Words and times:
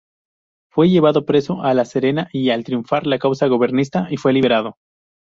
Fue 0.71 0.89
llevado 0.89 1.27
preso 1.27 1.61
a 1.61 1.75
La 1.75 1.85
Serena 1.85 2.27
y, 2.33 2.49
al 2.49 2.63
triunfar 2.63 3.05
la 3.05 3.19
causa 3.19 3.45
gobiernista, 3.45 4.07
fue 4.17 4.33
liberado. 4.33 4.77